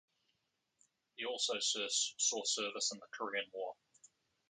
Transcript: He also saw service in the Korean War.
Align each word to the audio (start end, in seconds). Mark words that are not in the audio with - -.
He 1.15 1.25
also 1.25 1.59
saw 1.59 2.41
service 2.43 2.91
in 2.91 2.97
the 2.97 3.05
Korean 3.15 3.45
War. 3.53 3.75